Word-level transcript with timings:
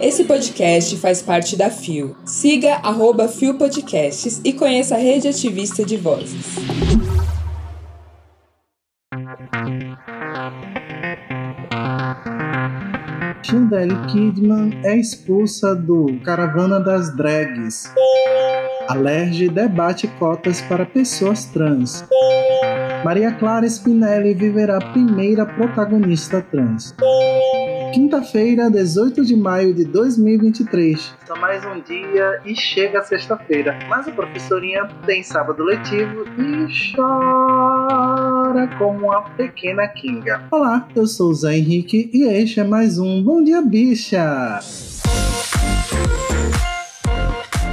Esse 0.00 0.24
podcast 0.24 0.96
faz 0.96 1.22
parte 1.22 1.56
da 1.56 1.70
FIO. 1.70 2.16
Siga 2.24 2.74
arroba 2.82 3.28
FIO 3.28 3.54
Podcasts 3.54 4.40
e 4.44 4.52
conheça 4.52 4.96
a 4.96 4.98
rede 4.98 5.28
ativista 5.28 5.84
de 5.84 5.96
vozes. 5.96 6.56
Chandelle 13.44 13.94
Kidman 14.06 14.80
é 14.82 14.96
expulsa 14.96 15.74
do 15.74 16.18
Caravana 16.24 16.80
das 16.80 17.14
Drags. 17.16 17.92
Alerge 18.88 19.48
debate 19.48 20.08
cotas 20.18 20.60
para 20.62 20.84
pessoas 20.84 21.44
trans. 21.44 22.04
Maria 23.04 23.32
Clara 23.32 23.66
Spinelli 23.66 24.34
viverá 24.34 24.78
primeira 24.92 25.44
protagonista 25.44 26.40
trans. 26.40 26.94
Quinta-feira, 27.92 28.70
18 28.70 29.22
de 29.22 29.36
maio 29.36 29.74
de 29.74 29.84
2023. 29.84 31.14
Só 31.26 31.36
mais 31.36 31.62
um 31.66 31.78
dia 31.82 32.40
e 32.42 32.56
chega 32.56 33.00
a 33.00 33.02
sexta-feira. 33.02 33.78
Mas 33.86 34.08
a 34.08 34.12
professorinha 34.12 34.88
tem 35.04 35.22
sábado 35.22 35.62
letivo 35.62 36.24
e 36.38 36.94
chora 36.96 38.66
como 38.78 39.08
uma 39.08 39.20
pequena 39.36 39.86
Kinga. 39.88 40.42
Olá, 40.50 40.88
eu 40.96 41.06
sou 41.06 41.28
o 41.30 41.34
Zé 41.34 41.58
Henrique 41.58 42.10
e 42.14 42.24
este 42.24 42.60
é 42.60 42.64
mais 42.64 42.98
um 42.98 43.22
Bom 43.22 43.44
Dia 43.44 43.60
Bicha. 43.60 44.58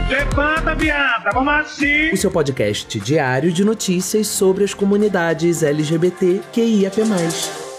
Levanta, 0.10 0.76
viada, 0.76 1.30
vamos 1.34 1.54
assim! 1.54 2.12
O 2.12 2.18
seu 2.18 2.30
podcast 2.30 3.00
diário 3.00 3.54
de 3.54 3.64
notícias 3.64 4.28
sobre 4.28 4.66
as 4.66 4.74
comunidades 4.74 5.64
LGBT 5.64 6.42
QIAP+. 6.52 7.06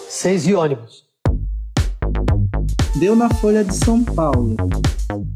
Seis 0.08 0.46
e 0.46 0.54
ônibus. 0.54 1.09
Deu 2.98 3.14
na 3.14 3.32
Folha 3.34 3.64
de 3.64 3.74
São 3.74 4.02
Paulo. 4.02 4.56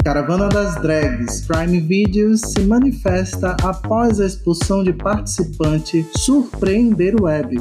Caravana 0.05 0.49
das 0.49 0.75
Drags 0.83 1.47
Prime 1.47 1.81
Videos 1.81 2.41
se 2.41 2.61
manifesta 2.63 3.57
após 3.63 4.21
a 4.21 4.27
expulsão 4.27 4.83
de 4.83 4.93
participante 4.93 6.05
surpreender 6.17 7.15
o 7.15 7.25
web. 7.25 7.57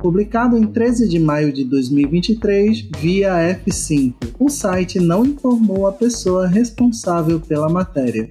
Publicado 0.00 0.56
em 0.56 0.66
13 0.66 1.08
de 1.08 1.18
maio 1.18 1.52
de 1.52 1.64
2023 1.64 2.88
via 2.98 3.58
F5, 3.64 4.14
o 4.38 4.48
site 4.48 5.00
não 5.00 5.26
informou 5.26 5.86
a 5.86 5.92
pessoa 5.92 6.46
responsável 6.46 7.40
pela 7.40 7.68
matéria. 7.68 8.28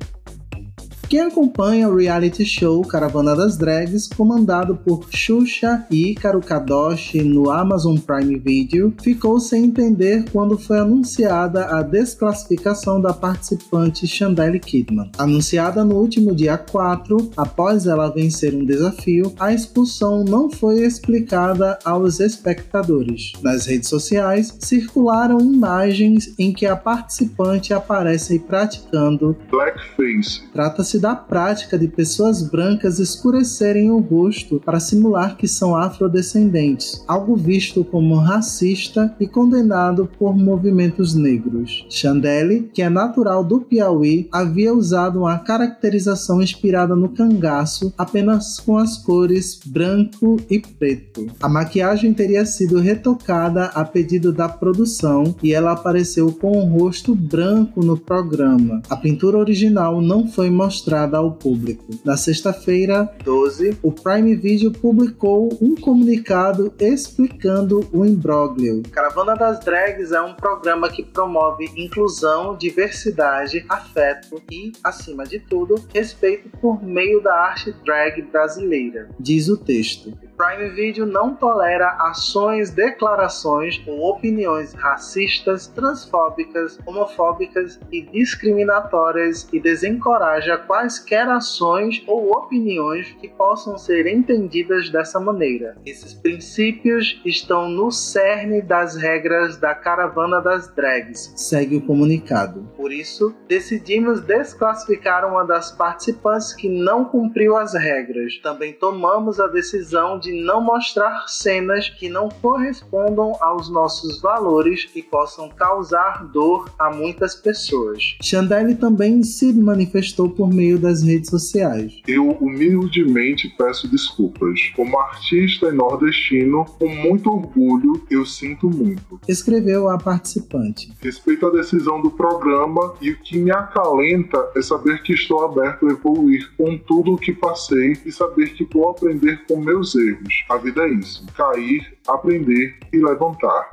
Quem 1.14 1.22
acompanha 1.22 1.88
o 1.88 1.96
reality 1.96 2.44
show 2.44 2.82
Caravana 2.82 3.36
das 3.36 3.56
Drags, 3.56 4.08
comandado 4.08 4.76
por 4.76 5.08
Xuxa 5.12 5.86
e 5.92 6.10
Ícaro 6.10 6.42
Kadoshi 6.42 7.22
no 7.22 7.52
Amazon 7.52 7.98
Prime 8.00 8.40
Video, 8.40 8.92
ficou 9.00 9.40
sem 9.40 9.66
entender 9.66 10.26
quando 10.32 10.58
foi 10.58 10.80
anunciada 10.80 11.66
a 11.68 11.84
desclassificação 11.84 13.00
da 13.00 13.14
participante 13.14 14.08
Chandelle 14.08 14.60
Kidman. 14.60 15.12
Anunciada 15.16 15.86
no 15.86 15.98
último 15.98 16.34
dia 16.34 16.58
4, 16.58 17.30
após 17.38 17.86
ela 17.86 18.10
vencer 18.10 18.56
um 18.56 18.66
desafio, 18.66 19.32
a 19.40 19.54
expulsão 19.54 20.24
não 20.24 20.50
foi 20.50 20.82
explicada 20.82 21.78
aos 21.86 22.20
espectadores. 22.20 23.34
Nas 23.44 23.68
redes 23.68 23.88
sociais, 23.88 24.58
circularam 24.60 25.40
imagens 25.40 26.34
em 26.40 26.52
que 26.52 26.66
a 26.66 26.76
participante 26.76 27.72
aparece 27.72 28.40
praticando 28.40 29.38
blackface. 29.52 30.42
Trata-se 30.52 31.03
da 31.04 31.18
prática 31.18 31.78
de 31.78 31.90
pessoas 31.90 32.42
brancas 32.42 32.98
escurecerem 32.98 33.92
o 33.92 34.00
rosto 34.00 34.62
para 34.64 34.80
simular 34.80 35.36
que 35.36 35.50
são 35.50 35.76
afrodescendentes, 35.76 37.04
algo 37.06 37.36
visto 37.36 37.84
como 37.84 38.16
racista 38.16 39.14
e 39.20 39.28
condenado 39.28 40.10
por 40.18 40.34
movimentos 40.34 41.14
negros. 41.14 41.86
Chandelle, 41.90 42.70
que 42.74 42.82
é 42.82 42.90
natural 42.90 43.44
do 43.44 43.60
Piauí, 43.60 44.30
havia 44.32 44.74
usado 44.74 45.20
uma 45.20 45.38
caracterização 45.40 46.42
inspirada 46.42 46.96
no 46.96 47.10
cangaço 47.10 47.94
apenas 47.98 48.62
com 48.62 48.78
as 48.78 48.98
cores 48.98 49.60
branco 49.66 50.38
e 50.50 50.58
preto. 50.60 51.28
A 51.42 51.50
maquiagem 51.50 52.14
teria 52.14 52.46
sido 52.46 52.80
retocada 52.80 53.66
a 53.66 53.84
pedido 53.84 54.32
da 54.32 54.48
produção 54.48 55.36
e 55.44 55.52
ela 55.54 55.74
apareceu 55.74 56.32
com 56.32 56.52
o 56.52 56.66
rosto 56.66 57.14
branco 57.14 57.84
no 57.84 57.98
programa. 57.98 58.82
A 58.90 58.96
pintura 58.96 59.38
original 59.38 60.00
não 60.00 60.30
foi 60.30 60.50
mostrada 60.50 60.93
mostrada 60.94 61.18
ao 61.18 61.32
público. 61.32 61.86
Na 62.06 62.16
sexta-feira, 62.16 63.12
12, 63.24 63.80
o 63.82 63.92
Prime 63.92 64.36
Video 64.36 64.72
publicou 64.72 65.50
um 65.60 65.76
comunicado 65.76 66.72
explicando 66.80 67.88
o 67.92 68.06
imbróglio. 68.06 68.84
Caravana 68.92 69.36
das 69.36 69.60
Drags 69.60 70.12
é 70.12 70.22
um 70.22 70.36
programa 70.36 70.90
que 70.90 71.04
promove 71.04 71.66
inclusão, 71.76 72.56
diversidade, 72.56 73.66
afeto 73.68 74.42
e, 74.52 74.72
acima 74.84 75.24
de 75.24 75.40
tudo, 75.40 75.84
respeito 75.94 76.50
por 76.62 76.84
meio 76.84 77.22
da 77.22 77.34
arte 77.34 77.74
drag 77.84 78.22
brasileira, 78.22 79.10
diz 79.20 79.50
o 79.50 79.58
texto. 79.58 80.14
Prime 80.36 80.70
Video 80.70 81.06
não 81.06 81.36
tolera 81.36 81.90
ações, 82.00 82.72
declarações 82.72 83.82
ou 83.86 84.10
opiniões 84.10 84.74
racistas, 84.74 85.68
transfóbicas, 85.68 86.80
homofóbicas 86.86 87.80
e 87.92 88.02
discriminatórias 88.02 89.48
e 89.54 89.60
desencoraja 89.60 90.58
quaisquer 90.58 91.30
ações 91.30 92.04
ou 92.08 92.32
opiniões 92.32 93.14
que 93.22 93.28
possam 93.28 93.78
ser 93.78 94.08
entendidas 94.08 94.90
dessa 94.90 95.20
maneira. 95.20 95.78
Esses 95.86 96.14
princípios 96.14 97.22
estão 97.24 97.70
no 97.70 97.92
cerne 97.92 98.62
das 98.62 98.96
regras 98.96 99.58
da 99.58 99.76
caravana 99.76 100.42
das 100.42 100.68
drags, 100.74 101.32
segue 101.36 101.76
o 101.76 101.82
comunicado. 101.82 102.68
Por 102.76 102.92
isso, 102.92 103.36
decidimos 103.48 104.22
desclassificar 104.22 105.30
uma 105.30 105.46
das 105.46 105.72
participantes 105.72 106.54
que 106.54 106.68
não 106.68 107.06
cumpriu 107.06 107.56
as 107.56 107.74
regras. 107.74 108.38
Também 108.40 108.74
tomamos 108.74 109.40
a 109.40 109.48
decisão 109.48 110.20
de 110.24 110.32
não 110.32 110.62
mostrar 110.62 111.26
cenas 111.28 111.90
que 111.90 112.08
não 112.08 112.30
correspondam 112.30 113.34
aos 113.42 113.70
nossos 113.70 114.22
valores 114.22 114.90
e 114.96 115.04
possam 115.04 115.50
causar 115.50 116.24
dor 116.32 116.72
a 116.80 116.90
muitas 116.90 117.36
pessoas. 117.36 118.16
Chandelle 118.22 118.76
também 118.76 119.22
se 119.22 119.52
manifestou 119.52 120.30
por 120.30 120.52
meio 120.52 120.80
das 120.80 121.04
redes 121.04 121.30
sociais. 121.30 122.02
Eu 122.08 122.30
humildemente 122.32 123.54
peço 123.58 123.90
desculpas. 123.90 124.72
Como 124.76 124.98
artista 124.98 125.68
e 125.68 125.74
nordestino, 125.74 126.66
com 126.80 126.88
muito 126.88 127.30
orgulho, 127.30 128.02
eu 128.10 128.26
sinto 128.26 128.70
muito. 128.70 129.20
Escreveu 129.28 129.90
a 129.90 129.98
participante. 129.98 130.92
Respeito 131.02 131.46
à 131.48 131.52
decisão 131.52 132.02
do 132.02 132.12
programa 132.12 132.94
e 133.02 133.12
o 133.12 133.20
que 133.20 133.38
me 133.38 133.52
acalenta 133.52 134.52
é 134.56 134.62
saber 134.62 135.04
que 135.04 135.14
estou 135.14 135.44
aberto 135.44 135.86
a 135.86 135.92
evoluir 135.92 136.50
com 136.56 136.78
tudo 136.78 137.14
o 137.14 137.18
que 137.18 137.34
passei 137.34 137.98
e 138.06 138.12
saber 138.12 138.54
que 138.54 138.64
vou 138.72 138.90
aprender 138.90 139.44
com 139.46 139.58
meus 139.58 139.94
erros 139.96 140.13
erros. 140.14 140.46
A 140.50 140.58
vida 140.58 140.84
é 140.84 140.90
isso: 140.94 141.26
cair, 141.36 141.98
aprender 142.08 142.78
e 142.92 142.98
levantar. 142.98 143.72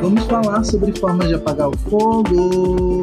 Vamos 0.00 0.24
falar 0.26 0.64
sobre 0.64 0.98
formas 0.98 1.28
de 1.28 1.34
apagar 1.34 1.68
o 1.68 1.76
fogo. 1.78 3.02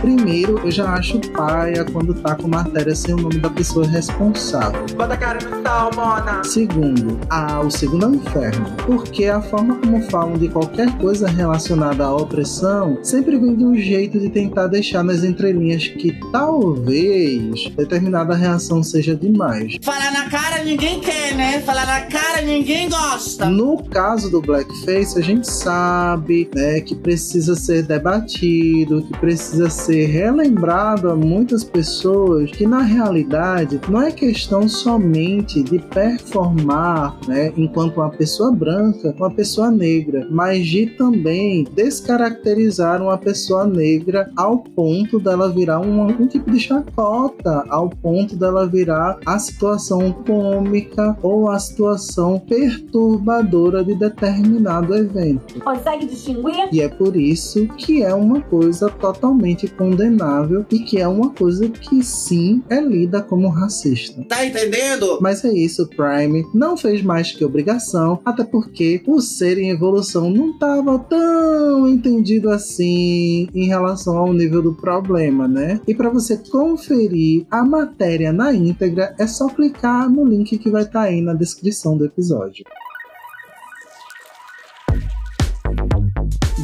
Primeiro, 0.00 0.60
eu 0.64 0.70
já 0.70 0.92
acho 0.94 1.18
paia 1.32 1.84
quando 1.84 2.14
tá 2.14 2.34
com 2.34 2.46
matéria 2.46 2.94
sem 2.94 3.14
o 3.14 3.16
nome 3.16 3.38
da 3.38 3.50
pessoa 3.50 3.86
responsável. 3.86 4.86
Bota 4.96 5.14
a 5.14 5.16
cara 5.16 5.38
no 5.40 5.62
tal, 5.62 5.90
mona. 5.94 6.42
Segundo, 6.44 7.18
ah, 7.28 7.60
o 7.60 7.70
segundo 7.70 8.04
é 8.04 8.08
o 8.08 8.14
inferno. 8.14 8.66
Porque 8.86 9.24
a 9.26 9.42
forma 9.42 9.76
como 9.76 10.00
falam 10.10 10.34
de 10.34 10.48
qualquer 10.48 10.96
coisa 10.98 11.28
relacionada 11.28 12.04
à 12.04 12.14
opressão 12.14 12.98
sempre 13.02 13.38
vem 13.38 13.56
de 13.56 13.64
um 13.64 13.74
jeito 13.74 14.20
de 14.20 14.28
tentar 14.28 14.68
deixar 14.68 15.02
nas 15.02 15.24
entrelinhas 15.24 15.88
que 15.88 16.18
talvez 16.30 17.68
determinada 17.76 18.34
reação 18.34 18.82
seja 18.82 19.16
demais. 19.16 19.76
Falar 19.82 20.12
na 20.12 20.30
cara 20.30 20.62
ninguém 20.62 21.00
quer, 21.00 21.34
né? 21.34 21.60
Falar 21.60 21.86
na 21.86 22.02
cara 22.02 22.42
ninguém 22.42 22.88
gosta. 22.88 23.46
No 23.46 23.82
caso 23.84 24.30
do 24.30 24.40
blackface, 24.40 25.18
a 25.18 25.22
gente 25.22 25.50
sabe, 25.50 26.48
né, 26.54 26.80
que 26.80 26.94
precisa 26.94 27.56
ser 27.56 27.82
debatido, 27.82 29.02
que 29.02 29.18
precisa 29.18 29.47
ser 29.70 30.06
relembrado 30.06 31.10
a 31.10 31.16
muitas 31.16 31.64
pessoas 31.64 32.50
que 32.50 32.66
na 32.66 32.82
realidade 32.82 33.80
não 33.88 34.02
é 34.02 34.12
questão 34.12 34.68
somente 34.68 35.62
de 35.62 35.78
performar, 35.78 37.16
né, 37.26 37.52
enquanto 37.56 37.96
uma 37.96 38.10
pessoa 38.10 38.52
branca, 38.52 39.14
uma 39.16 39.30
pessoa 39.30 39.70
negra, 39.70 40.26
mas 40.30 40.66
de 40.66 40.86
também 40.86 41.66
descaracterizar 41.74 43.02
uma 43.02 43.16
pessoa 43.16 43.66
negra 43.66 44.30
ao 44.36 44.58
ponto 44.58 45.18
dela 45.18 45.50
virar 45.50 45.80
um, 45.80 46.02
um 46.02 46.26
tipo 46.26 46.50
de 46.50 46.60
chacota, 46.60 47.64
ao 47.68 47.88
ponto 47.88 48.36
dela 48.36 48.66
virar 48.66 49.18
a 49.24 49.38
situação 49.38 50.12
cômica 50.26 51.16
ou 51.22 51.50
a 51.50 51.58
situação 51.58 52.38
perturbadora 52.38 53.82
de 53.82 53.94
determinado 53.94 54.94
evento. 54.94 55.60
Consegue 55.60 56.06
distinguir? 56.06 56.68
E 56.72 56.80
é 56.80 56.88
por 56.88 57.16
isso 57.16 57.66
que 57.76 58.02
é 58.02 58.14
uma 58.14 58.40
coisa 58.40 58.90
totalmente 58.90 59.37
condenável 59.68 60.64
e 60.70 60.80
que 60.80 60.98
é 60.98 61.06
uma 61.06 61.30
coisa 61.30 61.68
que 61.68 62.02
sim 62.02 62.62
é 62.68 62.80
lida 62.80 63.22
como 63.22 63.48
racista. 63.48 64.22
Tá 64.28 64.44
entendendo? 64.44 65.18
Mas 65.20 65.44
é 65.44 65.52
isso, 65.52 65.88
Prime 65.88 66.44
não 66.54 66.76
fez 66.76 67.02
mais 67.02 67.32
que 67.32 67.44
obrigação, 67.44 68.20
até 68.24 68.44
porque 68.44 69.02
o 69.06 69.20
ser 69.20 69.58
em 69.58 69.70
evolução 69.70 70.30
não 70.30 70.50
estava 70.50 70.98
tão 70.98 71.88
entendido 71.88 72.50
assim 72.50 73.48
em 73.54 73.66
relação 73.66 74.16
ao 74.16 74.32
nível 74.32 74.62
do 74.62 74.74
problema, 74.74 75.46
né? 75.46 75.80
E 75.86 75.94
para 75.94 76.10
você 76.10 76.36
conferir 76.36 77.46
a 77.50 77.64
matéria 77.64 78.32
na 78.32 78.52
íntegra, 78.52 79.14
é 79.18 79.26
só 79.26 79.48
clicar 79.48 80.10
no 80.10 80.24
link 80.24 80.58
que 80.58 80.70
vai 80.70 80.82
estar 80.82 81.02
tá 81.02 81.06
aí 81.06 81.20
na 81.20 81.34
descrição 81.34 81.96
do 81.96 82.04
episódio. 82.04 82.64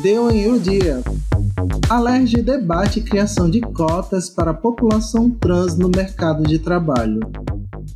Deu 0.03 0.31
em 0.31 0.51
um 0.51 0.59
dia. 0.59 1.03
Alerge 1.89 2.43
debate 2.43 3.01
criação 3.01 3.51
de 3.51 3.61
cotas 3.61 4.29
para 4.29 4.51
a 4.51 4.55
população 4.55 5.31
trans 5.31 5.77
no 5.77 5.89
mercado 5.89 6.43
de 6.43 6.59
trabalho. 6.59 7.21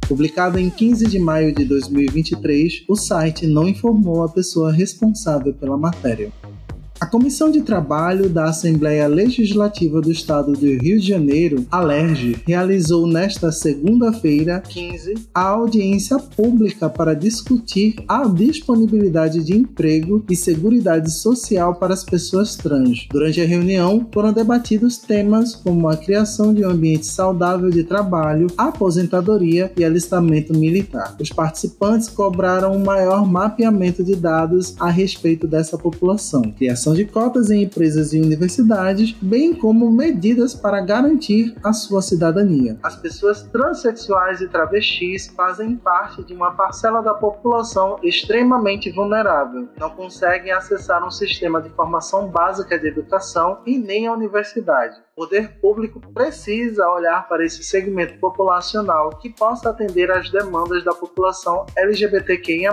Publicado 0.06 0.58
em 0.58 0.70
15 0.70 1.06
de 1.06 1.19
maio 1.19 1.55
de 1.55 1.64
2023, 1.64 2.84
o 2.88 2.96
site 2.96 3.46
não 3.46 3.66
informou 3.66 4.22
a 4.22 4.28
pessoa 4.28 4.72
responsável 4.72 5.52
pela 5.55 5.76
matéria. 5.76 6.32
A 7.00 7.06
Comissão 7.06 7.49
de 7.49 7.62
Trabalho 7.62 8.29
da 8.29 8.47
Assembleia 8.47 9.06
Legislativa 9.06 10.00
do 10.00 10.11
Estado 10.11 10.53
do 10.53 10.67
Rio 10.67 10.99
de 10.99 11.06
Janeiro, 11.06 11.65
ALERJ, 11.71 12.43
realizou 12.45 13.06
nesta 13.06 13.53
segunda-feira, 13.53 14.61
15, 14.61 15.29
a 15.33 15.43
audiência 15.43 16.19
pública 16.19 16.91
para 16.91 17.15
discutir 17.15 17.95
a 18.09 18.27
disponibilidade 18.27 19.45
de 19.45 19.56
emprego 19.56 20.25
e 20.29 20.35
seguridade 20.35 21.12
social 21.12 21.77
para 21.77 21.95
as 21.95 22.03
pessoas 22.03 22.56
trans. 22.56 23.06
Durante 23.09 23.41
a 23.41 23.47
reunião, 23.47 24.05
foram 24.12 24.33
debatidos 24.33 24.99
temas 24.99 25.55
como 25.55 25.89
a 25.89 25.97
criação 25.97 26.53
de 26.53 26.67
um 26.67 26.71
ambiente 26.71 27.06
saudável 27.06 27.71
de 27.71 27.85
trabalho, 27.85 28.49
aposentadoria 28.59 29.71
e 29.77 29.85
alistamento 29.85 30.53
militar. 30.53 31.17
Os 31.21 31.31
participantes 31.31 32.09
cobraram 32.09 32.73
um 32.73 32.85
maior 32.85 33.25
mapeamento 33.25 34.03
de 34.03 34.17
dados 34.17 34.75
a 34.81 34.91
respeito 34.91 35.47
dessa 35.47 35.79
população, 35.79 36.43
criação 36.43 36.88
de 36.94 37.05
cotas 37.05 37.50
em 37.50 37.62
empresas 37.62 38.12
e 38.12 38.20
universidades, 38.20 39.12
bem 39.20 39.55
como 39.55 39.90
medidas 39.90 40.55
para 40.55 40.81
garantir 40.81 41.55
a 41.64 41.73
sua 41.73 42.02
cidadania. 42.02 42.79
As 42.82 42.96
pessoas 42.96 43.43
transexuais 43.43 44.40
e 44.40 44.49
travestis 44.49 45.29
fazem 45.29 45.76
parte 45.76 46.23
de 46.25 46.35
uma 46.35 46.52
parcela 46.52 47.02
da 47.02 47.14
população 47.14 47.99
extremamente 48.02 48.90
vulnerável. 48.90 49.69
Não 49.79 49.90
conseguem 49.90 50.52
acessar 50.52 51.06
um 51.06 51.11
sistema 51.11 51.61
de 51.61 51.70
formação 51.70 52.29
básica 52.29 52.79
de 52.79 52.88
educação 52.88 53.58
e 53.67 53.79
nem 53.79 54.06
a 54.06 54.12
universidade. 54.12 54.96
O 55.17 55.23
poder 55.23 55.58
público 55.61 56.00
precisa 56.14 56.88
olhar 56.88 57.26
para 57.29 57.44
esse 57.44 57.64
segmento 57.64 58.19
populacional 58.20 59.11
que 59.11 59.31
possa 59.31 59.70
atender 59.70 60.11
às 60.11 60.31
demandas 60.31 60.85
da 60.85 60.94
população 60.94 61.67
LGBTQIA+, 61.76 62.73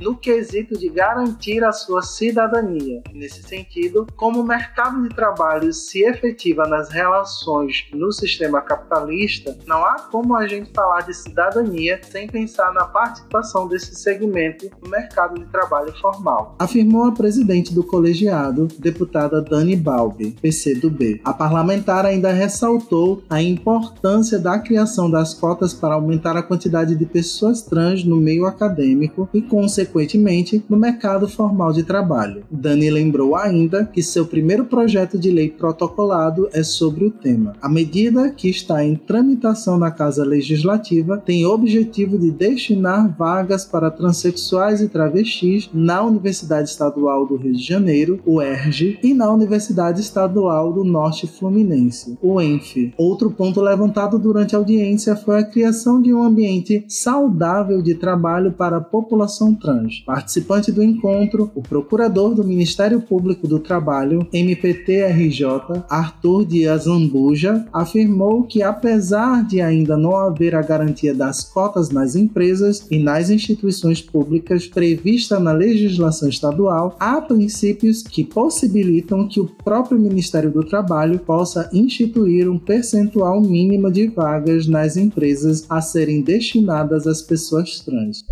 no 0.00 0.16
quesito 0.16 0.76
de 0.76 0.88
garantir 0.88 1.62
a 1.62 1.72
sua 1.72 2.02
cidadania. 2.02 3.00
Nesse 3.12 3.42
sentido, 3.54 4.06
como 4.16 4.40
o 4.40 4.46
mercado 4.46 5.02
de 5.02 5.14
trabalho 5.14 5.72
se 5.72 6.02
efetiva 6.02 6.66
nas 6.66 6.90
relações 6.90 7.86
no 7.92 8.10
sistema 8.12 8.60
capitalista, 8.60 9.56
não 9.66 9.84
há 9.84 9.94
como 10.10 10.36
a 10.36 10.46
gente 10.46 10.70
falar 10.74 11.02
de 11.02 11.14
cidadania 11.14 12.00
sem 12.10 12.26
pensar 12.26 12.72
na 12.72 12.84
participação 12.84 13.68
desse 13.68 13.94
segmento 13.94 14.68
no 14.82 14.90
mercado 14.90 15.38
de 15.38 15.46
trabalho 15.46 15.92
formal. 16.00 16.56
Afirmou 16.58 17.04
a 17.04 17.12
presidente 17.12 17.72
do 17.72 17.84
colegiado, 17.84 18.66
deputada 18.78 19.40
Dani 19.40 19.76
Balbi, 19.76 20.32
PCdoB. 20.42 21.20
A 21.24 21.32
parlamentar 21.32 22.04
ainda 22.04 22.32
ressaltou 22.32 23.22
a 23.30 23.40
importância 23.40 24.38
da 24.38 24.58
criação 24.58 25.10
das 25.10 25.34
cotas 25.34 25.72
para 25.72 25.94
aumentar 25.94 26.36
a 26.36 26.42
quantidade 26.42 26.96
de 26.96 27.06
pessoas 27.06 27.62
trans 27.62 28.04
no 28.04 28.16
meio 28.16 28.46
acadêmico 28.46 29.28
e, 29.32 29.40
consequentemente, 29.40 30.64
no 30.68 30.76
mercado 30.76 31.28
formal 31.28 31.72
de 31.72 31.84
trabalho. 31.84 32.44
Dani 32.50 32.90
lembrou 32.90 33.36
ainda 33.44 33.84
que 33.84 34.02
seu 34.02 34.24
primeiro 34.26 34.64
projeto 34.64 35.18
de 35.18 35.30
lei 35.30 35.50
protocolado 35.50 36.48
é 36.52 36.62
sobre 36.62 37.04
o 37.04 37.10
tema. 37.10 37.54
A 37.60 37.68
medida, 37.68 38.30
que 38.30 38.48
está 38.48 38.82
em 38.82 38.96
tramitação 38.96 39.78
na 39.78 39.90
Casa 39.90 40.24
Legislativa, 40.24 41.18
tem 41.18 41.44
o 41.44 41.50
objetivo 41.50 42.18
de 42.18 42.30
destinar 42.30 43.14
vagas 43.16 43.64
para 43.64 43.90
transexuais 43.90 44.80
e 44.80 44.88
travestis 44.88 45.68
na 45.74 46.02
Universidade 46.02 46.70
Estadual 46.70 47.26
do 47.26 47.36
Rio 47.36 47.52
de 47.52 47.62
Janeiro, 47.62 48.20
o 48.24 48.40
ERJ, 48.40 48.98
e 49.02 49.12
na 49.12 49.30
Universidade 49.30 50.00
Estadual 50.00 50.72
do 50.72 50.82
Norte 50.82 51.26
Fluminense, 51.26 52.16
o 52.22 52.40
ENF. 52.40 52.94
Outro 52.96 53.30
ponto 53.30 53.60
levantado 53.60 54.18
durante 54.18 54.54
a 54.54 54.58
audiência 54.58 55.14
foi 55.14 55.38
a 55.38 55.44
criação 55.44 56.00
de 56.00 56.14
um 56.14 56.22
ambiente 56.22 56.84
saudável 56.88 57.82
de 57.82 57.94
trabalho 57.94 58.52
para 58.52 58.78
a 58.78 58.80
população 58.80 59.54
trans. 59.54 60.00
Participante 60.06 60.72
do 60.72 60.82
encontro, 60.82 61.50
o 61.54 61.62
procurador 61.62 62.34
do 62.34 62.44
Ministério 62.44 63.00
Público 63.00 63.33
Público 63.34 63.48
do 63.48 63.58
Trabalho, 63.58 64.26
MPTRJ, 64.32 65.84
Arthur 65.88 66.46
Dias 66.46 66.86
Lambuja, 66.86 67.66
afirmou 67.72 68.44
que 68.44 68.62
apesar 68.62 69.44
de 69.44 69.60
ainda 69.60 69.96
não 69.96 70.16
haver 70.16 70.54
a 70.54 70.62
garantia 70.62 71.14
das 71.14 71.42
cotas 71.42 71.90
nas 71.90 72.14
empresas 72.14 72.86
e 72.90 72.98
nas 72.98 73.30
instituições 73.30 74.00
públicas 74.00 74.66
prevista 74.66 75.38
na 75.40 75.52
legislação 75.52 76.28
estadual, 76.28 76.96
há 76.98 77.20
princípios 77.20 78.02
que 78.02 78.24
possibilitam 78.24 79.28
que 79.28 79.40
o 79.40 79.46
próprio 79.46 79.98
Ministério 79.98 80.50
do 80.50 80.64
Trabalho 80.64 81.18
possa 81.18 81.68
instituir 81.72 82.48
um 82.48 82.58
percentual 82.58 83.40
mínimo 83.40 83.90
de 83.90 84.06
vagas 84.08 84.66
nas 84.66 84.96
empresas 84.96 85.64
a 85.68 85.80
serem 85.80 86.22
destinadas 86.22 87.06
às 87.06 87.20
pessoas 87.22 87.80
trans. 87.80 88.24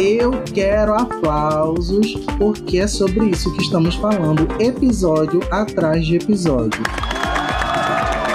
Eu 0.00 0.30
quero 0.52 0.94
aplausos 0.94 2.14
porque 2.38 2.78
é 2.78 2.86
sobre 2.86 3.30
isso 3.30 3.52
que 3.54 3.62
estamos 3.62 3.94
falando 3.94 4.15
falando 4.16 4.48
episódio 4.58 5.40
atrás 5.50 6.06
de 6.06 6.16
episódio. 6.16 6.80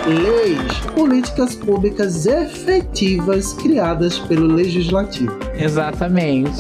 Leis, 0.06 0.80
políticas 0.94 1.56
públicas 1.56 2.28
efetivas 2.28 3.54
criadas 3.54 4.20
pelo 4.20 4.46
legislativo. 4.46 5.51
Exatamente. 5.64 6.52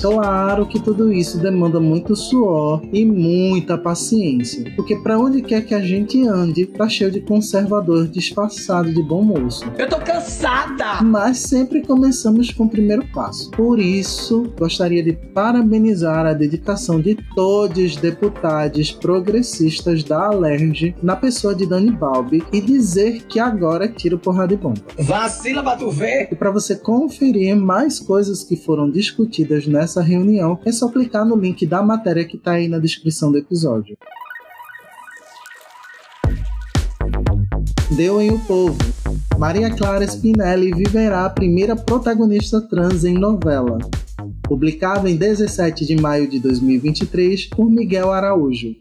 Claro 0.00 0.66
que 0.66 0.80
tudo 0.80 1.12
isso 1.12 1.38
demanda 1.38 1.78
muito 1.78 2.16
suor 2.16 2.82
e 2.92 3.04
muita 3.04 3.76
paciência, 3.76 4.64
porque 4.74 4.96
para 4.96 5.18
onde 5.18 5.42
quer 5.42 5.64
que 5.64 5.74
a 5.74 5.80
gente 5.80 6.26
ande, 6.26 6.66
tá 6.66 6.88
cheio 6.88 7.10
de 7.10 7.20
conservador 7.20 8.08
disfarçado 8.08 8.92
de 8.92 9.02
bom 9.02 9.22
moço. 9.22 9.64
Eu 9.78 9.88
tô 9.88 9.98
cansada! 9.98 11.02
Mas 11.02 11.38
sempre 11.38 11.82
começamos 11.82 12.50
com 12.50 12.64
o 12.64 12.70
primeiro 12.70 13.04
passo. 13.12 13.50
Por 13.50 13.78
isso, 13.78 14.52
gostaria 14.58 15.02
de 15.02 15.12
parabenizar 15.12 16.26
a 16.26 16.32
dedicação 16.32 17.00
de 17.00 17.16
todos 17.34 17.78
os 17.78 17.96
deputados 17.96 18.90
progressistas 18.90 20.02
da 20.02 20.26
Alerj 20.26 20.94
na 21.02 21.16
pessoa 21.16 21.54
de 21.54 21.66
Dani 21.66 21.90
Balbi 21.90 22.42
e 22.52 22.60
dizer 22.60 23.22
que 23.28 23.38
agora 23.38 23.88
tira 23.88 24.16
porrada 24.16 24.48
de 24.48 24.56
bomba. 24.56 24.80
Vacila 24.98 25.62
pra 25.62 25.76
tu 25.76 25.90
ver! 25.90 26.28
E 26.32 26.34
para 26.34 26.50
você 26.50 26.74
conferir 26.74 27.54
mais 27.54 28.00
coisas 28.00 28.42
que 28.50 28.56
foram 28.56 28.90
discutidas 28.90 29.68
nessa 29.68 30.00
essa 30.00 30.02
reunião, 30.02 30.58
é 30.64 30.72
só 30.72 30.88
clicar 30.88 31.24
no 31.24 31.36
link 31.36 31.64
da 31.66 31.82
matéria 31.82 32.24
que 32.24 32.36
está 32.36 32.52
aí 32.52 32.66
na 32.66 32.80
descrição 32.80 33.30
do 33.30 33.38
episódio. 33.38 33.96
Deu 37.96 38.20
em 38.20 38.32
O 38.32 38.38
Povo. 38.40 38.78
Maria 39.38 39.70
Clara 39.70 40.04
Spinelli 40.04 40.72
viverá 40.72 41.26
a 41.26 41.30
primeira 41.30 41.76
protagonista 41.76 42.60
trans 42.60 43.04
em 43.04 43.14
novela. 43.14 43.78
Publicado 44.42 45.06
em 45.06 45.16
17 45.16 45.86
de 45.86 46.00
maio 46.00 46.28
de 46.28 46.40
2023 46.40 47.46
por 47.50 47.70
Miguel 47.70 48.12
Araújo. 48.12 48.74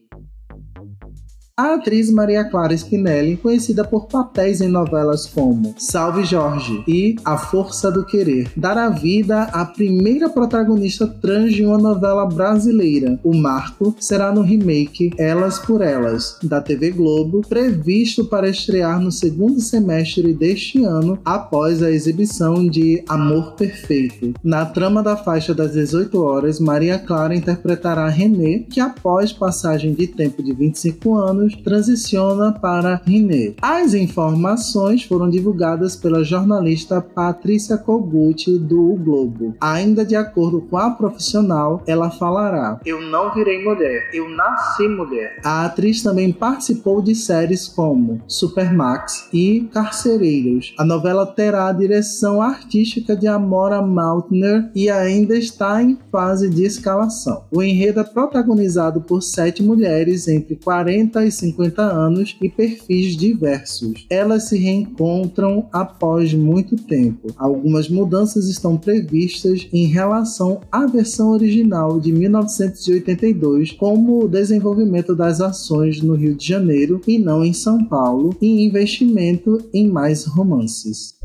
A 1.60 1.74
atriz 1.74 2.10
Maria 2.10 2.46
Clara 2.46 2.74
Spinelli, 2.74 3.36
conhecida 3.36 3.84
por 3.84 4.08
papéis 4.08 4.62
em 4.62 4.70
novelas 4.70 5.26
como 5.26 5.76
Salve 5.78 6.24
Jorge 6.24 6.82
e 6.88 7.18
A 7.26 7.38
Força 7.38 7.92
do 7.92 8.06
Querer, 8.06 8.50
dará 8.56 8.88
vida 8.88 9.42
à 9.42 9.66
primeira 9.66 10.30
protagonista 10.30 11.06
trans 11.06 11.54
de 11.54 11.66
uma 11.66 11.78
novela 11.78 12.26
brasileira. 12.26 13.20
O 13.26 13.36
marco 13.36 13.94
será 14.00 14.32
no 14.32 14.42
remake 14.42 15.12
Elas 15.18 15.60
por 15.60 15.82
Elas, 15.82 16.40
da 16.42 16.62
TV 16.62 16.92
Globo, 16.92 17.42
previsto 17.42 18.24
para 18.24 18.48
estrear 18.48 18.98
no 19.02 19.12
segundo 19.12 19.60
semestre 19.60 20.32
deste 20.32 20.86
ano, 20.86 21.20
após 21.26 21.84
a 21.84 21.92
exibição 21.92 22.66
de 22.66 23.04
Amor 23.06 23.56
Perfeito. 23.56 24.34
Na 24.42 24.66
trama 24.66 25.04
da 25.04 25.18
faixa 25.18 25.54
das 25.54 25.74
18 25.74 26.24
horas, 26.24 26.58
Maria 26.58 26.98
Clara 26.98 27.36
interpretará 27.36 28.08
René, 28.08 28.60
que 28.60 28.80
após 28.80 29.34
passagem 29.34 29.94
de 29.94 30.08
tempo 30.08 30.42
de 30.42 30.54
25 30.54 31.16
anos, 31.16 31.49
anos, 31.50 31.56
transiciona 31.64 32.52
para 32.52 33.02
Rinê. 33.06 33.56
As 33.62 33.94
informações 33.94 35.04
foram 35.04 35.30
divulgadas 35.30 35.96
pela 35.96 36.24
jornalista 36.24 37.02
Patrícia 37.02 37.78
Kogut 37.78 38.58
do 38.60 38.94
o 38.94 38.96
Globo. 38.96 39.56
Ainda 39.60 40.06
de 40.06 40.16
acordo 40.16 40.62
com 40.62 40.78
a 40.78 40.92
profissional, 40.92 41.84
ela 41.88 42.10
falará: 42.10 42.80
Eu 42.86 43.02
não 43.02 43.34
virei 43.34 43.64
mulher, 43.64 44.10
eu 44.14 44.30
nasci 44.30 44.88
mulher. 44.88 45.40
A 45.44 45.66
atriz 45.66 46.02
também 46.02 46.32
participou 46.32 47.02
de 47.02 47.16
séries 47.16 47.68
como 47.68 48.22
Supermax 48.28 49.30
e 49.34 49.68
Carcereiros. 49.74 50.74
A 50.78 50.86
novela 50.86 51.26
terá 51.26 51.68
a 51.68 51.74
direção 51.74 52.42
artística 52.42 53.16
de 53.16 53.28
Amora 53.28 53.82
Maltner 53.82 54.70
e 54.76 54.90
ainda 54.90 55.38
está 55.38 55.82
em 55.82 55.98
fase 56.12 56.50
de 56.50 56.64
escalação. 56.64 57.44
O 57.52 57.62
enredo 57.62 58.00
é 58.00 58.04
protagonizado 58.04 59.02
por 59.02 59.22
sete 59.22 59.64
mulheres 59.64 60.28
entre 60.28 60.56
40 60.56 61.26
e 61.26 61.32
50 61.40 61.82
anos 61.82 62.38
e 62.42 62.50
perfis 62.50 63.16
diversos. 63.16 64.06
Elas 64.10 64.44
se 64.44 64.58
reencontram 64.58 65.68
após 65.72 66.34
muito 66.34 66.76
tempo. 66.76 67.34
Algumas 67.38 67.90
mudanças 67.90 68.48
estão 68.48 68.78
previstas 68.78 69.68
em 69.74 69.86
relação 69.86 70.62
à 70.72 70.86
versão 70.86 71.30
original 71.32 72.00
de 72.00 72.12
1982, 72.12 73.72
como 73.72 74.24
o 74.24 74.28
desenvolvimento 74.28 75.16
das 75.16 75.42
ações 75.42 76.02
no 76.02 76.16
Rio 76.16 76.36
de 76.36 76.48
Janeiro 76.48 77.02
e 77.08 77.18
não 77.18 77.44
em 77.44 77.54
São 77.54 77.84
Paulo, 77.86 78.36
e 78.42 78.66
investimento 78.66 79.60
em 79.74 79.88
mais 79.88 80.26
romances. 80.26 81.16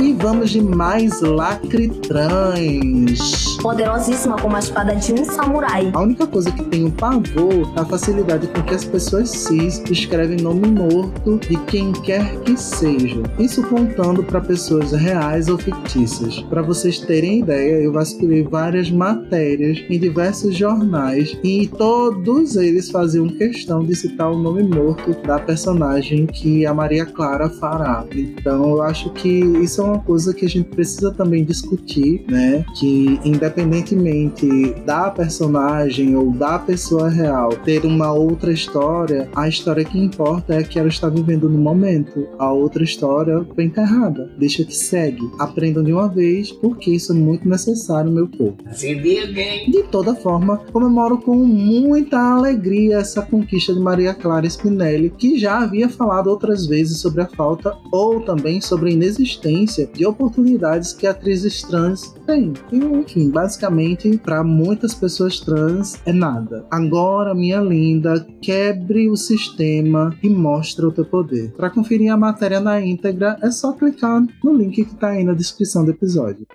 E 0.00 0.12
vamos 0.12 0.50
de 0.50 0.60
mais 0.60 1.20
lacritrães. 1.20 3.18
Poderosíssima 3.60 4.40
como 4.40 4.54
a 4.54 4.60
espada 4.60 4.94
de 4.94 5.12
um 5.12 5.24
samurai. 5.24 5.90
A 5.92 6.00
única 6.00 6.24
coisa 6.26 6.52
que 6.52 6.62
tenho 6.64 6.90
pavor 6.92 7.72
é 7.76 7.80
a 7.80 7.84
facilidade 7.84 8.46
com 8.48 8.62
que 8.62 8.74
as 8.74 8.84
pessoas 8.84 9.27
cis 9.28 9.82
escrevem 9.90 10.38
nome 10.38 10.66
morto 10.68 11.38
de 11.38 11.56
quem 11.64 11.92
quer 11.92 12.40
que 12.40 12.56
seja. 12.56 13.22
Isso 13.38 13.62
contando 13.62 14.22
para 14.22 14.40
pessoas 14.40 14.92
reais 14.92 15.48
ou 15.48 15.58
fictícias. 15.58 16.40
Para 16.42 16.62
vocês 16.62 17.00
terem 17.00 17.40
ideia, 17.40 17.82
eu 17.82 17.92
vasculhei 17.92 18.42
várias 18.42 18.90
matérias 18.90 19.84
em 19.88 19.98
diversos 19.98 20.56
jornais 20.56 21.36
e 21.42 21.66
todos 21.66 22.56
eles 22.56 22.90
faziam 22.90 23.28
questão 23.28 23.84
de 23.84 23.94
citar 23.94 24.30
o 24.30 24.38
nome 24.38 24.62
morto 24.62 25.12
da 25.26 25.38
personagem 25.38 26.26
que 26.26 26.64
a 26.66 26.74
Maria 26.74 27.06
Clara 27.06 27.48
fará. 27.48 28.04
Então 28.14 28.70
eu 28.70 28.82
acho 28.82 29.10
que 29.10 29.28
isso 29.28 29.80
é 29.80 29.84
uma 29.84 29.98
coisa 29.98 30.32
que 30.32 30.44
a 30.44 30.48
gente 30.48 30.68
precisa 30.68 31.12
também 31.12 31.44
discutir, 31.44 32.24
né? 32.28 32.64
Que 32.78 33.20
independentemente 33.24 34.74
da 34.86 35.10
personagem 35.10 36.16
ou 36.16 36.30
da 36.30 36.58
pessoa 36.58 37.08
real 37.08 37.50
ter 37.64 37.84
uma 37.84 38.12
outra 38.12 38.52
história, 38.52 39.07
a 39.34 39.48
história 39.48 39.84
que 39.84 39.98
importa 39.98 40.54
é 40.54 40.62
que 40.62 40.78
ela 40.78 40.88
está 40.88 41.08
vivendo 41.08 41.48
no 41.48 41.58
momento. 41.58 42.28
A 42.38 42.52
outra 42.52 42.82
história 42.82 43.44
foi 43.54 43.64
enterrada. 43.64 44.30
Deixa 44.38 44.64
que 44.64 44.74
segue. 44.74 45.28
Aprendam 45.38 45.82
de 45.82 45.92
uma 45.92 46.08
vez, 46.08 46.52
porque 46.52 46.90
isso 46.90 47.12
é 47.12 47.14
muito 47.14 47.48
necessário, 47.48 48.10
meu 48.10 48.28
povo. 48.28 48.56
De 49.68 49.82
toda 49.90 50.14
forma, 50.14 50.58
comemoro 50.72 51.18
com 51.18 51.36
muita 51.36 52.18
alegria 52.18 52.98
essa 52.98 53.22
conquista 53.22 53.72
de 53.72 53.80
Maria 53.80 54.14
Clara 54.14 54.46
Spinelli, 54.46 55.10
que 55.10 55.38
já 55.38 55.58
havia 55.58 55.88
falado 55.88 56.28
outras 56.28 56.66
vezes 56.66 57.00
sobre 57.00 57.22
a 57.22 57.26
falta 57.26 57.76
ou 57.92 58.20
também 58.20 58.60
sobre 58.60 58.90
a 58.90 58.92
inexistência 58.92 59.88
de 59.92 60.04
oportunidades 60.04 60.92
que 60.92 61.06
atrizes 61.06 61.62
trans 61.62 62.14
têm. 62.26 62.52
Enfim, 62.72 63.30
basicamente, 63.30 64.18
para 64.18 64.42
muitas 64.42 64.94
pessoas 64.94 65.40
trans 65.40 65.98
é 66.04 66.12
nada. 66.12 66.66
Agora, 66.70 67.34
minha 67.34 67.60
linda, 67.60 68.26
quebre 68.40 68.97
o 69.06 69.16
sistema 69.16 70.16
e 70.22 70.30
mostre 70.30 70.86
o 70.86 70.90
teu 70.90 71.04
poder. 71.04 71.52
Para 71.52 71.68
conferir 71.68 72.10
a 72.10 72.16
matéria 72.16 72.58
na 72.58 72.80
íntegra, 72.80 73.38
é 73.42 73.50
só 73.50 73.72
clicar 73.72 74.26
no 74.42 74.54
link 74.54 74.74
que 74.74 74.92
está 74.94 75.10
aí 75.10 75.22
na 75.22 75.34
descrição 75.34 75.84
do 75.84 75.90
episódio. 75.90 76.46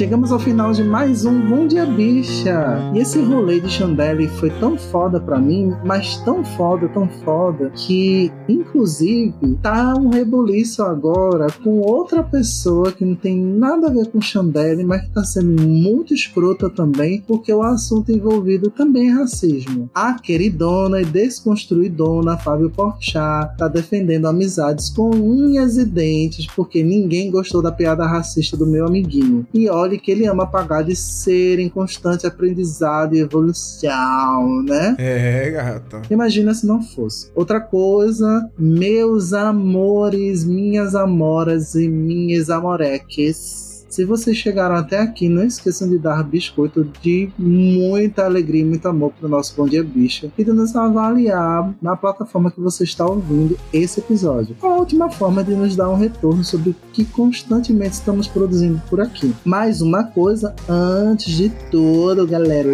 Chegamos 0.00 0.32
ao 0.32 0.38
final 0.38 0.72
de 0.72 0.82
mais 0.82 1.26
um 1.26 1.38
Bom 1.46 1.66
Dia 1.66 1.84
Bicha. 1.84 2.90
E 2.94 3.00
esse 3.00 3.20
rolê 3.20 3.60
de 3.60 3.68
Chandelle 3.68 4.28
foi 4.28 4.48
tão 4.58 4.78
foda 4.78 5.20
pra 5.20 5.38
mim, 5.38 5.74
mas 5.84 6.16
tão 6.24 6.42
foda, 6.42 6.88
tão 6.88 7.06
foda, 7.22 7.68
que 7.76 8.32
inclusive 8.48 9.58
tá 9.62 9.94
um 9.98 10.08
rebuliço 10.08 10.82
agora 10.82 11.48
com 11.62 11.80
outra 11.80 12.22
pessoa 12.22 12.92
que 12.92 13.04
não 13.04 13.14
tem 13.14 13.36
nada 13.36 13.88
a 13.88 13.90
ver 13.90 14.06
com 14.06 14.22
Chandelle, 14.22 14.84
mas 14.84 15.02
que 15.02 15.10
tá 15.10 15.22
sendo 15.22 15.62
muito 15.68 16.14
escrota 16.14 16.70
também, 16.70 17.20
porque 17.28 17.52
o 17.52 17.60
assunto 17.60 18.10
envolvido 18.10 18.70
também 18.70 19.10
é 19.10 19.12
racismo. 19.12 19.90
A 19.94 20.14
queridona 20.14 21.02
e 21.02 21.04
desconstruidona 21.04 22.38
Fábio 22.38 22.70
Porchat 22.70 23.54
tá 23.58 23.68
defendendo 23.68 24.24
amizades 24.24 24.88
com 24.88 25.10
unhas 25.10 25.76
e 25.76 25.84
dentes, 25.84 26.46
porque 26.46 26.82
ninguém 26.82 27.30
gostou 27.30 27.60
da 27.60 27.70
piada 27.70 28.06
racista 28.06 28.56
do 28.56 28.66
meu 28.66 28.86
amiguinho. 28.86 29.46
E 29.52 29.68
olha 29.68 29.89
que 29.98 30.10
ele 30.10 30.26
ama 30.26 30.46
pagar 30.46 30.82
de 30.82 30.96
ser 30.96 31.58
em 31.58 31.68
constante 31.68 32.26
aprendizado 32.26 33.14
e 33.14 33.20
evolução, 33.20 34.62
né? 34.62 34.96
É, 34.98 35.50
gata. 35.50 36.02
Imagina 36.10 36.54
se 36.54 36.66
não 36.66 36.82
fosse. 36.82 37.30
Outra 37.34 37.60
coisa, 37.60 38.48
meus 38.58 39.32
amores, 39.32 40.44
minhas 40.44 40.94
amoras 40.94 41.74
e 41.74 41.88
minhas 41.88 42.50
amoreques. 42.50 43.69
Se 43.90 44.04
vocês 44.04 44.36
chegaram 44.36 44.76
até 44.76 45.00
aqui, 45.00 45.28
não 45.28 45.42
esqueçam 45.42 45.88
de 45.88 45.98
dar 45.98 46.22
biscoito 46.22 46.84
de 47.02 47.28
muita 47.36 48.24
alegria 48.24 48.60
e 48.60 48.64
muito 48.64 48.86
amor 48.86 49.12
para 49.18 49.26
o 49.26 49.28
nosso 49.28 49.56
Bom 49.56 49.66
Dia 49.66 49.82
Bicha 49.82 50.30
e 50.38 50.44
de 50.44 50.52
nos 50.52 50.76
avaliar 50.76 51.74
na 51.82 51.96
plataforma 51.96 52.52
que 52.52 52.60
você 52.60 52.84
está 52.84 53.04
ouvindo 53.04 53.58
esse 53.72 53.98
episódio. 53.98 54.54
A 54.62 54.68
última 54.68 55.10
forma 55.10 55.42
de 55.42 55.56
nos 55.56 55.74
dar 55.74 55.90
um 55.90 55.96
retorno 55.96 56.44
sobre 56.44 56.70
o 56.70 56.76
que 56.92 57.04
constantemente 57.04 57.94
estamos 57.94 58.28
produzindo 58.28 58.80
por 58.88 59.00
aqui. 59.00 59.34
Mais 59.44 59.80
uma 59.80 60.04
coisa, 60.04 60.54
antes 60.68 61.34
de 61.34 61.48
tudo, 61.72 62.28
galera, 62.28 62.70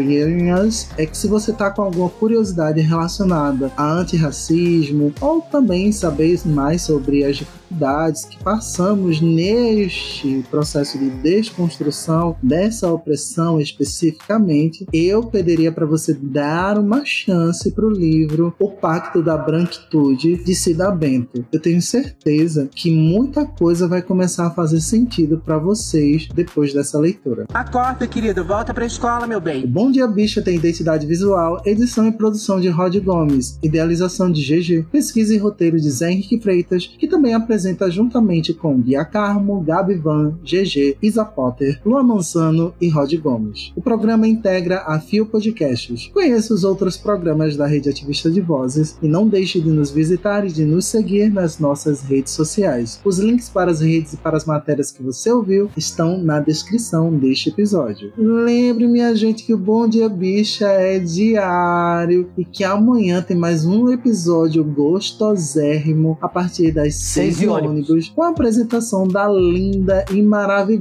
é 0.99 1.07
que 1.07 1.17
se 1.17 1.29
você 1.29 1.51
tá 1.51 1.71
com 1.71 1.81
alguma 1.81 2.11
curiosidade 2.11 2.83
relacionada 2.83 3.73
a 3.75 3.91
antirracismo 3.91 5.15
ou 5.19 5.41
também 5.41 5.91
saber 5.93 6.39
mais 6.45 6.83
sobre 6.83 7.25
as 7.25 7.37
dificuldades 7.37 8.25
que 8.27 8.43
passamos 8.43 9.21
neste 9.21 10.45
processo 10.51 10.99
de 10.99 11.06
desconstrução 11.11 12.37
dessa 12.43 12.91
opressão 12.91 13.61
especificamente, 13.61 14.87
eu 14.93 15.25
pediria 15.25 15.73
para 15.73 15.87
você 15.87 16.15
dar 16.15 16.79
uma 16.79 17.05
chance 17.05 17.71
para 17.73 17.87
o 17.87 17.91
livro 17.91 18.55
O 18.59 18.71
Pacto 18.71 19.23
da 19.23 19.37
Branquitude 19.37 20.37
de 20.37 20.55
Cida 20.55 20.91
Bento. 20.91 21.45
Eu 21.53 21.61
tenho 21.61 21.81
certeza 21.83 22.69
que 22.75 22.91
muita 22.91 23.45
coisa 23.45 23.89
vai 23.89 24.03
começar 24.03 24.47
a 24.47 24.51
fazer 24.51 24.81
sentido 24.81 25.41
para 25.45 25.59
vocês 25.59 26.29
depois 26.35 26.73
dessa 26.73 26.99
leitura. 26.99 27.47
Acorda, 27.53 28.07
querido, 28.07 28.45
volta 28.45 28.73
pra 28.73 28.87
escola, 28.87 29.27
meu 29.27 29.41
bem. 29.41 29.65
O 29.65 29.69
Bom 29.69 29.91
Dia 29.91 30.07
Bicha 30.07 30.43
tem 30.43 30.57
identidade 30.57 31.07
visual, 31.07 31.63
edição 31.65 32.07
e 32.07 32.13
produção 32.13 32.61
de 32.61 32.69
Rod 32.69 32.97
Gomes, 32.97 33.59
idealização 33.63 34.31
de 34.31 34.43
GG, 34.43 34.87
pesquisa 34.91 35.35
e 35.35 35.39
roteiro 35.39 35.79
de 35.79 35.91
Zé 35.91 36.11
Henrique 36.11 36.41
Freitas, 36.41 36.87
que 36.87 37.07
também 37.07 37.35
apresenta 37.35 37.91
juntamente 37.91 38.53
com 38.53 38.79
Bia 38.79 39.05
Carmo, 39.05 39.61
Gabi 39.61 39.95
Van, 39.95 40.39
GG, 40.43 40.96
Isa 41.03 41.25
Potter, 41.25 41.81
Lua 41.85 42.03
Mansano 42.03 42.75
e 42.81 42.89
Rod 42.89 43.13
Gomes. 43.17 43.73
O 43.77 43.83
programa 43.83 44.27
integra 44.27 44.83
a 44.87 44.99
Fio 44.99 45.27
Podcasts. 45.27 46.09
Conheça 46.13 46.55
os 46.55 46.65
outros 46.65 46.97
programas 46.97 47.57
da 47.57 47.67
Rede 47.67 47.89
Ativista 47.89 48.31
de 48.31 48.41
Vozes 48.41 48.97
e 49.03 49.09
não 49.09 49.29
deixe 49.29 49.61
de 49.61 49.71
nos 49.71 49.91
visitar 49.91 50.47
e 50.47 50.51
de 50.51 50.65
nos 50.65 50.87
seguir 50.87 51.31
nas 51.31 51.59
nossas 51.59 52.03
redes 52.03 52.33
sociais. 52.33 53.01
Os 53.05 53.19
links 53.19 53.49
para 53.49 53.71
as 53.71 53.81
redes 53.81 54.15
e 54.15 54.17
para 54.17 54.37
as 54.37 54.45
matérias 54.45 54.91
que 54.91 55.03
você 55.03 55.31
ouviu 55.31 55.71
estão 55.77 56.19
na 56.19 56.41
descrição 56.41 57.13
deste 57.13 57.51
episódio. 57.51 58.13
Lembre, 58.17 58.87
minha 58.87 59.15
gente, 59.15 59.45
que 59.45 59.55
o 59.55 59.59
Bom 59.59 59.89
Dia 59.89 60.09
Bicha 60.09 60.67
é 60.67 60.99
diário 60.99 62.31
e 62.37 62.45
que 62.45 62.65
amanhã 62.65 63.23
tem 63.23 63.37
mais 63.37 63.65
um 63.65 63.91
episódio 63.91 64.65
gostosérrimo 64.65 66.19
a 66.21 66.29
partir 66.29 66.73
das 66.73 66.95
Seis 66.97 67.37
6 67.37 67.39
de 67.39 67.49
ônibus. 67.49 67.91
ônibus 67.91 68.09
com 68.11 68.23
a 68.23 68.29
apresentação 68.29 69.07
da 69.07 69.29
linda 69.29 70.05
e 70.13 70.23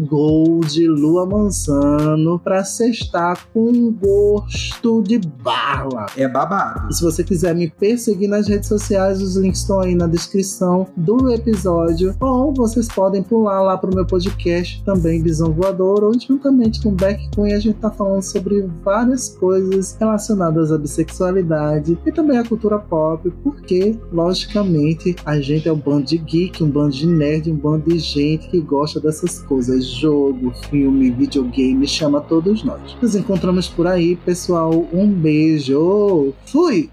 maravigold 0.06 0.88
Lua 0.88 1.26
Mansano 1.26 2.40
para 2.40 2.64
sextar 2.64 3.48
com 3.54 3.92
gosto 3.92 5.02
de 5.02 5.20
bala. 5.20 6.06
É 6.16 6.28
babado. 6.28 6.94
Se 6.94 7.04
você 7.04 7.24
quiser 7.24 7.56
me 7.56 7.70
perseguir 7.70 8.30
nas 8.30 8.48
redes 8.48 8.70
sociais, 8.70 9.22
os 9.22 9.36
links 9.36 9.62
estão 9.62 9.82
aí 9.82 9.96
na 9.96 10.08
descrição 10.08 10.88
do 10.96 11.32
episódio. 11.32 12.16
Ou 12.20 12.54
vocês 12.54 12.88
podem 12.88 13.24
pular 13.24 13.62
lá 13.62 13.78
pro 13.78 13.94
meu 13.94 14.06
podcast 14.06 14.84
também, 14.84 15.22
Visão 15.22 15.52
Voador, 15.52 16.04
onde 16.04 16.28
juntamente 16.28 16.82
com 16.82 16.92
Beck 16.92 17.30
Cunha 17.36 17.58
a 17.58 17.60
gente 17.60 17.78
tá 17.78 17.90
falando 17.90 18.22
sobre 18.22 18.68
várias 18.84 19.30
coisas 19.30 19.96
relacionadas 20.00 20.72
à 20.72 20.78
bissexualidade 20.78 21.98
e 22.06 22.12
também 22.12 22.38
à 22.38 22.44
cultura 22.44 22.80
pop, 22.80 23.32
porque, 23.44 23.98
logicamente, 24.12 25.16
a 25.26 25.40
gente 25.40 25.68
é 25.68 25.74
um 25.74 25.78
bando 25.78 26.06
de 26.06 26.18
geek, 26.18 26.64
um 26.64 26.70
bando 26.70 26.92
de 26.92 27.08
nerd, 27.08 27.52
um 27.52 27.56
bando 27.56 27.90
de 27.90 28.00
gente 28.00 28.48
que 28.50 28.60
gosta 28.62 29.00
dessas 29.00 29.40
coisas 29.42 29.95
jogo, 29.96 30.54
filme, 30.70 31.10
videogame, 31.10 31.88
chama 31.88 32.22
todos 32.22 32.64
nós. 32.64 32.96
Nos 33.02 33.16
encontramos 33.16 33.68
por 33.68 33.88
aí, 33.88 34.16
pessoal. 34.16 34.88
Um 34.94 35.08
beijo. 35.08 36.34
Fui! 36.46 36.90